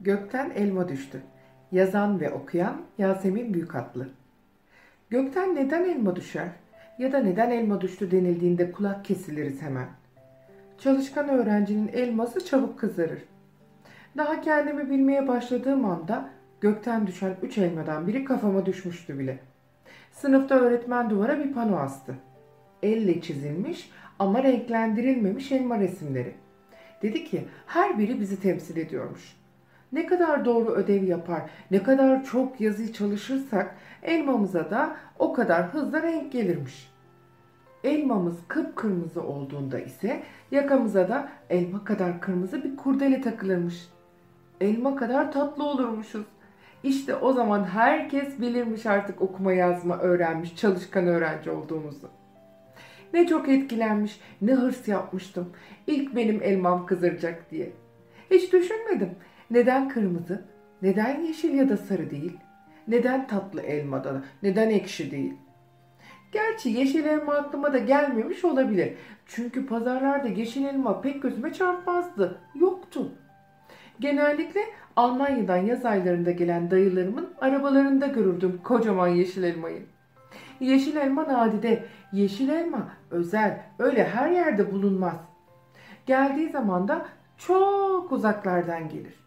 [0.00, 1.22] Gökten elma düştü.
[1.72, 4.08] Yazan ve okuyan Yasemin Büyükatlı.
[5.10, 6.48] Gökten neden elma düşer?
[6.98, 9.86] Ya da neden elma düştü denildiğinde kulak kesiliriz hemen.
[10.78, 13.22] Çalışkan öğrencinin elması çabuk kızarır.
[14.16, 16.28] Daha kendimi bilmeye başladığım anda
[16.60, 19.38] gökten düşen üç elmadan biri kafama düşmüştü bile.
[20.12, 22.14] Sınıfta öğretmen duvara bir pano astı.
[22.82, 26.34] Elle çizilmiş ama renklendirilmemiş elma resimleri.
[27.02, 29.36] Dedi ki her biri bizi temsil ediyormuş.
[29.96, 36.02] Ne kadar doğru ödev yapar, ne kadar çok yazı çalışırsak elmamıza da o kadar hızlı
[36.02, 36.92] renk gelirmiş.
[37.84, 43.88] Elmamız kıpkırmızı olduğunda ise yakamıza da elma kadar kırmızı bir kurdele takılırmış.
[44.60, 46.26] Elma kadar tatlı olurmuşuz.
[46.82, 52.08] İşte o zaman herkes bilirmiş artık okuma yazma öğrenmiş, çalışkan öğrenci olduğumuzu.
[53.14, 55.52] Ne çok etkilenmiş, ne hırs yapmıştım.
[55.86, 57.72] İlk benim elmam kızaracak diye.
[58.30, 59.10] Hiç düşünmedim.
[59.50, 60.44] Neden kırmızı?
[60.82, 62.36] Neden yeşil ya da sarı değil?
[62.88, 64.22] Neden tatlı elmada?
[64.42, 65.34] Neden ekşi değil?
[66.32, 68.94] Gerçi yeşil elma aklıma da gelmemiş olabilir.
[69.26, 72.40] Çünkü pazarlarda yeşil elma pek gözüme çarpmazdı.
[72.54, 73.12] Yoktu.
[74.00, 74.60] Genellikle
[74.96, 79.86] Almanya'dan yaz aylarında gelen dayılarımın arabalarında görürdüm kocaman yeşil elmayı.
[80.60, 85.16] Yeşil elma nadide, yeşil elma özel, öyle her yerde bulunmaz.
[86.06, 87.06] Geldiği zaman da
[87.38, 89.25] çok uzaklardan gelir.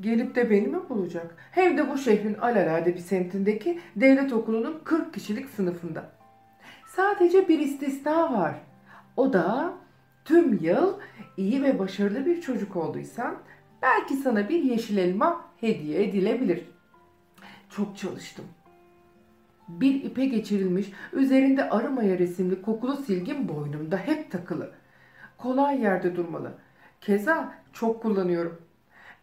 [0.00, 1.36] Gelip de beni mi bulacak?
[1.50, 6.10] Hem de bu şehrin alalade bir semtindeki devlet okulunun 40 kişilik sınıfında.
[6.86, 8.54] Sadece bir istisna var.
[9.16, 9.74] O da
[10.24, 10.94] tüm yıl
[11.36, 13.36] iyi ve başarılı bir çocuk olduysan
[13.82, 16.64] belki sana bir yeşil elma hediye edilebilir.
[17.70, 18.44] Çok çalıştım.
[19.68, 24.70] Bir ipe geçirilmiş, üzerinde arı maya resimli kokulu silgin boynumda hep takılı.
[25.38, 26.52] Kolay yerde durmalı.
[27.00, 28.65] Keza çok kullanıyorum.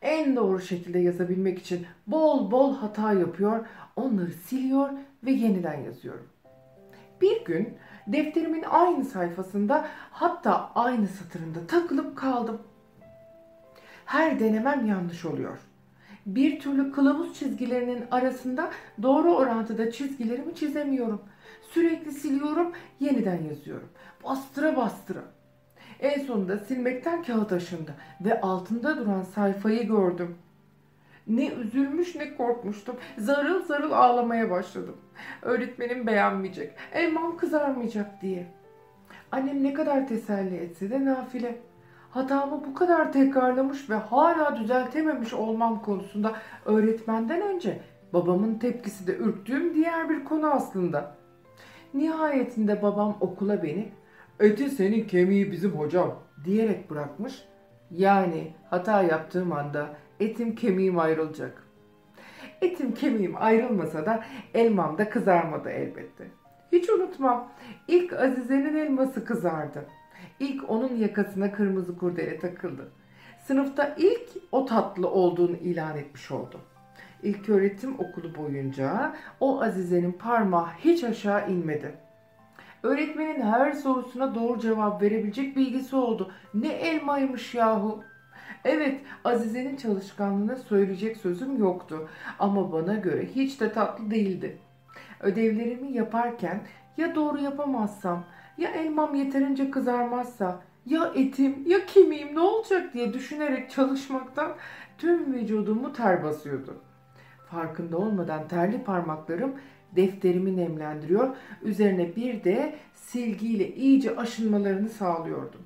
[0.03, 3.65] En doğru şekilde yazabilmek için bol bol hata yapıyor,
[3.95, 4.89] onları siliyor
[5.23, 6.27] ve yeniden yazıyorum.
[7.21, 12.61] Bir gün defterimin aynı sayfasında hatta aynı satırında takılıp kaldım.
[14.05, 15.57] Her denemem yanlış oluyor.
[16.25, 18.71] Bir türlü kılavuz çizgilerinin arasında
[19.01, 21.21] doğru orantıda çizgilerimi çizemiyorum.
[21.71, 23.89] Sürekli siliyorum, yeniden yazıyorum.
[24.23, 25.21] Bastıra bastıra.
[26.03, 30.35] En sonunda silmekten kağıt aşındı ve altında duran sayfayı gördüm.
[31.27, 32.95] Ne üzülmüş ne korkmuştum.
[33.17, 34.95] Zarıl zarıl ağlamaya başladım.
[35.41, 38.47] Öğretmenim beğenmeyecek, elmam kızarmayacak diye.
[39.31, 41.59] Annem ne kadar teselli etse de nafile.
[42.11, 46.33] Hatamı bu kadar tekrarlamış ve hala düzeltememiş olmam konusunda
[46.65, 47.79] öğretmenden önce
[48.13, 51.15] babamın tepkisi de ürktüğüm diğer bir konu aslında.
[51.93, 53.91] Nihayetinde babam okula beni
[54.39, 57.45] eti senin kemiği bizim hocam diyerek bırakmış.
[57.91, 59.89] Yani hata yaptığım anda
[60.19, 61.63] etim kemiğim ayrılacak.
[62.61, 64.23] Etim kemiğim ayrılmasa da
[64.53, 66.27] elmam da kızarmadı elbette.
[66.71, 67.51] Hiç unutmam.
[67.87, 69.85] İlk Azize'nin elması kızardı.
[70.39, 72.91] İlk onun yakasına kırmızı kurdele takıldı.
[73.47, 76.59] Sınıfta ilk o tatlı olduğunu ilan etmiş oldu.
[77.23, 82.02] İlk öğretim okulu boyunca o Azize'nin parmağı hiç aşağı inmedi.
[82.83, 86.31] Öğretmenin her sorusuna doğru cevap verebilecek bilgisi oldu.
[86.53, 88.03] Ne elmaymış yahu.
[88.65, 94.57] Evet, Azize'nin çalışkanlığına söyleyecek sözüm yoktu ama bana göre hiç de tatlı değildi.
[95.19, 96.61] Ödevlerimi yaparken
[96.97, 98.23] ya doğru yapamazsam,
[98.57, 104.51] ya elmam yeterince kızarmazsa, ya etim, ya kemiğim ne olacak diye düşünerek çalışmaktan
[104.97, 106.75] tüm vücudumu ter basıyordu.
[107.51, 109.53] Farkında olmadan terli parmaklarım
[109.95, 115.61] defterimi nemlendiriyor, üzerine bir de silgiyle iyice aşınmalarını sağlıyordum.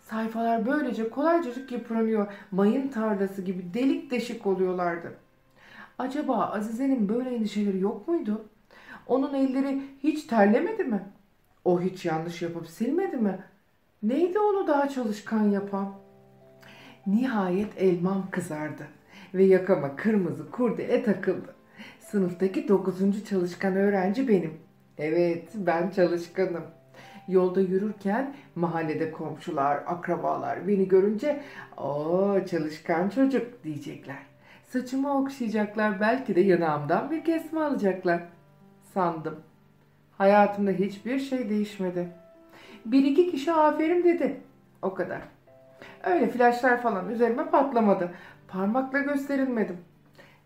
[0.00, 5.14] Sayfalar böylece kolaycacık yıpranıyor, mayın tarlası gibi delik deşik oluyorlardı.
[5.98, 8.44] Acaba Azize'nin böyle endişeleri yok muydu?
[9.06, 11.02] Onun elleri hiç terlemedi mi?
[11.64, 13.38] O hiç yanlış yapıp silmedi mi?
[14.02, 15.94] Neydi onu daha çalışkan yapan?
[17.06, 18.86] Nihayet elmam kızardı
[19.34, 21.54] ve yakama kırmızı kurdele takıldı.
[22.14, 24.54] Sınıftaki dokuzuncu çalışkan öğrenci benim.
[24.98, 26.64] Evet, ben çalışkanım.
[27.28, 31.40] Yolda yürürken mahallede komşular, akrabalar beni görünce
[31.76, 34.16] o çalışkan çocuk diyecekler.
[34.66, 38.22] Saçımı okşayacaklar, belki de yanağımdan bir kesme alacaklar.
[38.94, 39.40] Sandım.
[40.18, 42.08] Hayatımda hiçbir şey değişmedi.
[42.86, 44.40] Bir iki kişi aferin dedi.
[44.82, 45.20] O kadar.
[46.04, 48.10] Öyle flaşlar falan üzerime patlamadı.
[48.48, 49.76] Parmakla gösterilmedim.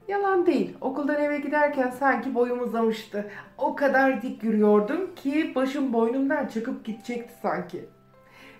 [0.08, 0.76] Yalan değil.
[0.80, 3.30] Okuldan eve giderken sanki boyum uzamıştı.
[3.58, 7.84] O kadar dik yürüyordum ki başım boynumdan çıkıp gidecekti sanki.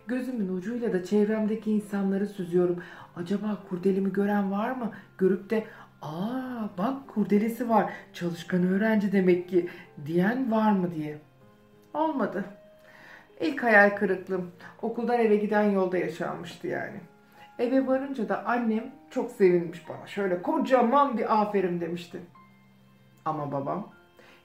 [0.07, 2.83] Gözümün ucuyla da çevremdeki insanları süzüyorum.
[3.17, 4.93] Acaba kurdelimi gören var mı?
[5.19, 5.65] Görüp de
[6.03, 9.69] ''Aa bak kurdelesi var, çalışkan öğrenci demek ki''
[10.07, 11.19] diyen var mı diye.
[11.95, 12.45] Olmadı.
[13.41, 14.51] İlk hayal kırıklığım
[14.83, 17.01] okuldan eve giden yolda yaşanmıştı yani.
[17.59, 20.07] Eve varınca da annem çok sevinmiş bana.
[20.07, 22.21] Şöyle kocaman bir aferin demişti.
[23.25, 23.89] Ama babam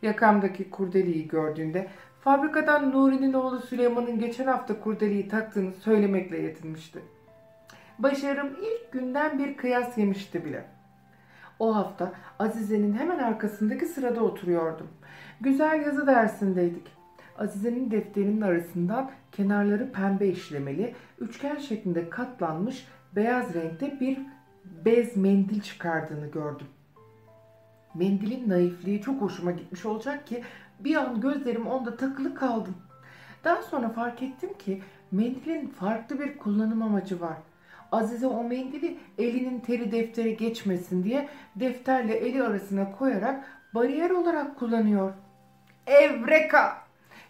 [0.02, 1.88] yakamdaki kurdeliyi gördüğünde
[2.20, 7.00] fabrikadan Nuri'nin oğlu Süleyman'ın geçen hafta kurdeliyi taktığını söylemekle yetinmişti.
[8.00, 10.66] Başarım ilk günden bir kıyas yemişti bile.
[11.60, 14.88] O hafta Azize'nin hemen arkasındaki sırada oturuyordum.
[15.42, 16.88] Güzel yazı dersindeydik.
[17.38, 24.20] Azize'nin defterinin arasından kenarları pembe işlemeli, üçgen şeklinde katlanmış beyaz renkte bir
[24.86, 26.68] bez mendil çıkardığını gördüm.
[27.96, 30.44] Mendilin naifliği çok hoşuma gitmiş olacak ki
[30.80, 32.76] bir an gözlerim onda takılı kaldım.
[33.44, 34.82] Daha sonra fark ettim ki
[35.12, 37.38] mendilin farklı bir kullanım amacı var.
[37.92, 43.46] Azize o mendili elinin teri deftere geçmesin diye defterle eli arasına koyarak
[43.76, 45.14] bariyer olarak kullanıyor.
[45.88, 46.84] Evreka!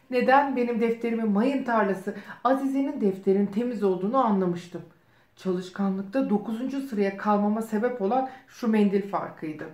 [0.09, 4.81] Neden benim defterimin mayın tarlası Azize'nin defterinin temiz olduğunu anlamıştım.
[5.35, 6.89] Çalışkanlıkta 9.
[6.89, 9.65] sıraya kalmama sebep olan şu mendil farkıydı.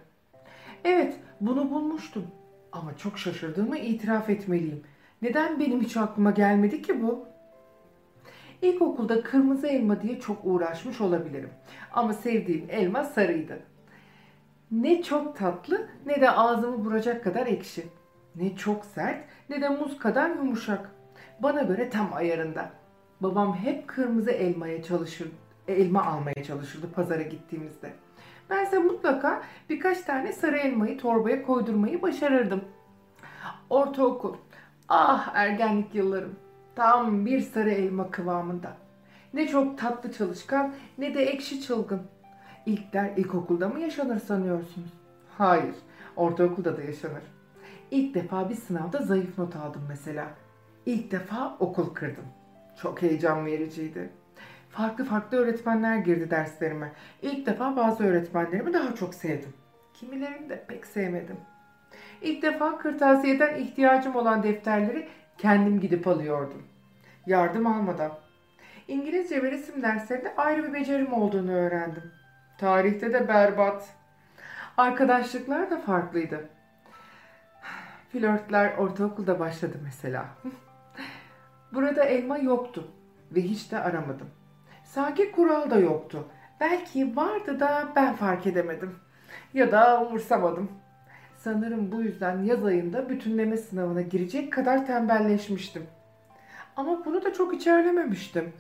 [0.84, 2.28] Evet, bunu bulmuştum.
[2.72, 4.84] Ama çok şaşırdığımı itiraf etmeliyim.
[5.22, 7.26] Neden benim hiç aklıma gelmedi ki bu?
[8.62, 11.50] İlkokulda kırmızı elma diye çok uğraşmış olabilirim.
[11.94, 13.60] Ama sevdiğim elma sarıydı.
[14.72, 17.84] Ne çok tatlı ne de ağzımı vuracak kadar ekşi.
[18.36, 20.92] Ne çok sert ne de muz kadar yumuşak.
[21.40, 22.72] Bana göre tam ayarında.
[23.22, 25.32] Babam hep kırmızı elmaya çalışır,
[25.70, 27.94] elma almaya çalışırdı pazara gittiğimizde.
[28.50, 32.62] Bense mutlaka birkaç tane sarı elmayı torbaya koydurmayı başarırdım.
[33.70, 34.36] Ortaokul.
[34.90, 36.36] Ah ergenlik yıllarım.
[36.76, 38.78] Tam bir sarı elma kıvamında.
[39.34, 42.02] Ne çok tatlı çalışkan ne de ekşi çılgın.
[42.66, 44.94] İlkler ilkokulda mı yaşanır sanıyorsunuz?
[45.38, 45.76] Hayır,
[46.16, 47.24] ortaokulda da yaşanır.
[47.92, 50.28] İlk defa bir sınavda zayıf not aldım mesela.
[50.86, 52.26] İlk defa okul kırdım.
[52.82, 54.10] Çok heyecan vericiydi.
[54.70, 56.92] Farklı farklı öğretmenler girdi derslerime.
[57.22, 59.54] İlk defa bazı öğretmenlerimi daha çok sevdim.
[59.94, 61.38] Kimilerini de pek sevmedim.
[62.22, 65.08] İlk defa kırtasiyeden ihtiyacım olan defterleri
[65.38, 66.64] kendim gidip alıyordum.
[67.26, 68.12] Yardım almadan.
[68.88, 72.12] İngilizce ve resim derslerinde ayrı bir becerim olduğunu öğrendim.
[72.58, 73.90] Tarihte de berbat.
[74.78, 76.50] Arkadaşlıklar da farklıydı.
[78.12, 80.26] Flörtler ortaokulda başladı mesela.
[81.74, 82.88] Burada elma yoktu
[83.32, 84.30] ve hiç de aramadım.
[84.90, 86.28] Sanki kural da yoktu.
[86.60, 88.96] Belki vardı da ben fark edemedim.
[89.54, 90.72] Ya da umursamadım.
[91.38, 95.84] Sanırım bu yüzden yaz ayında bütünleme sınavına girecek kadar tembelleşmiştim.
[96.76, 98.54] Ama bunu da çok içerlememiştim.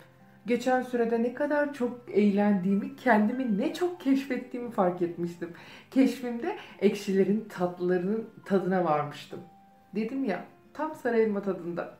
[0.45, 5.53] Geçen sürede ne kadar çok eğlendiğimi, kendimi ne çok keşfettiğimi fark etmiştim.
[5.91, 9.39] Keşfimde ekşilerin tatlılarının tadına varmıştım.
[9.95, 10.43] Dedim ya,
[10.73, 11.97] tam sarı elma tadında.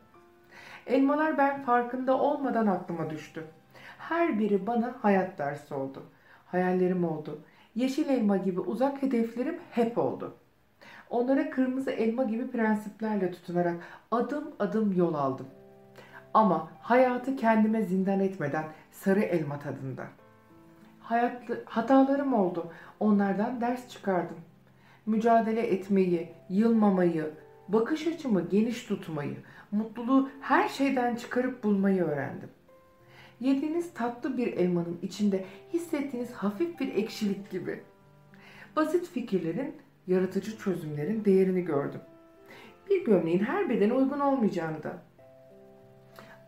[0.86, 3.44] Elmalar ben farkında olmadan aklıma düştü.
[4.08, 6.02] Her biri bana hayat dersi oldu.
[6.46, 7.40] Hayallerim oldu.
[7.74, 10.34] Yeşil elma gibi uzak hedeflerim hep oldu.
[11.10, 13.76] Onlara kırmızı elma gibi prensiplerle tutunarak
[14.10, 15.46] adım adım yol aldım.
[16.34, 20.04] Ama hayatı kendime zindan etmeden sarı elma tadında.
[21.00, 22.72] Hayatlı, hatalarım oldu.
[23.00, 24.36] Onlardan ders çıkardım.
[25.06, 27.30] Mücadele etmeyi, yılmamayı,
[27.68, 29.36] bakış açımı geniş tutmayı,
[29.72, 32.48] mutluluğu her şeyden çıkarıp bulmayı öğrendim.
[33.40, 37.82] Yediğiniz tatlı bir elmanın içinde hissettiğiniz hafif bir ekşilik gibi.
[38.76, 39.74] Basit fikirlerin,
[40.06, 42.00] yaratıcı çözümlerin değerini gördüm.
[42.90, 45.02] Bir gömleğin her bedene uygun olmayacağını da.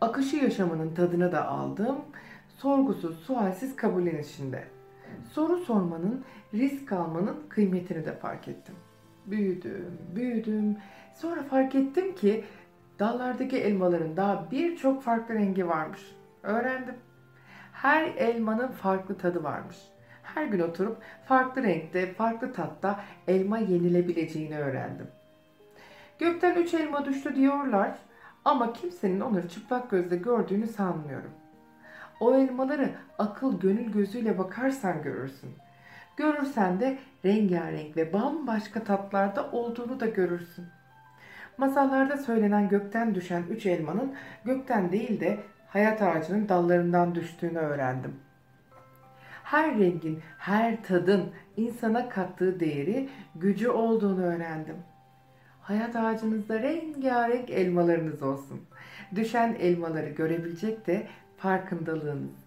[0.01, 1.99] Akışı yaşamının tadını da aldım.
[2.57, 4.63] Sorgusuz, sualsiz kabullenişinde.
[5.31, 6.23] Soru sormanın,
[6.53, 8.75] risk almanın kıymetini de fark ettim.
[9.25, 10.77] Büyüdüm, büyüdüm.
[11.15, 12.43] Sonra fark ettim ki
[12.99, 16.15] dallardaki elmaların daha birçok farklı rengi varmış.
[16.43, 16.95] Öğrendim.
[17.73, 19.77] Her elmanın farklı tadı varmış.
[20.23, 25.07] Her gün oturup farklı renkte, farklı tatta elma yenilebileceğini öğrendim.
[26.19, 27.95] Gökten üç elma düştü diyorlar
[28.45, 31.31] ama kimsenin onları çıplak gözle gördüğünü sanmıyorum.
[32.19, 35.49] O elmaları akıl gönül gözüyle bakarsan görürsün.
[36.17, 40.65] Görürsen de rengarenk ve bambaşka tatlarda olduğunu da görürsün.
[41.57, 44.13] Masallarda söylenen gökten düşen üç elmanın
[44.45, 45.39] gökten değil de
[45.73, 48.15] hayat ağacının dallarından düştüğünü öğrendim.
[49.43, 54.75] Her rengin, her tadın insana kattığı değeri, gücü olduğunu öğrendim.
[55.61, 58.61] Hayat ağacınızda rengarenk elmalarınız olsun.
[59.15, 62.42] Düşen elmaları görebilecek de farkındalığınız.